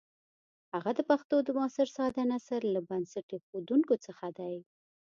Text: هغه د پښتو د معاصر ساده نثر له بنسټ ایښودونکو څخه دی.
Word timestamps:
هغه 0.73 0.91
د 0.95 0.99
پښتو 1.09 1.35
د 1.43 1.49
معاصر 1.57 1.87
ساده 1.97 2.23
نثر 2.31 2.61
له 2.75 2.79
بنسټ 2.89 3.27
ایښودونکو 3.33 3.93
څخه 4.05 4.27
دی. 4.39 4.55